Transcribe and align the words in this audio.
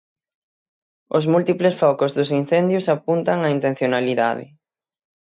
Os 1.19 1.25
múltiples 1.33 1.77
focos 1.83 2.11
dos 2.17 2.29
incendios 2.41 2.85
apuntan 2.95 3.37
á 3.47 3.49
intencionalidade. 3.57 4.45